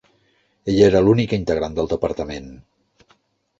[0.73, 2.51] Ella era l'única integrant del departament.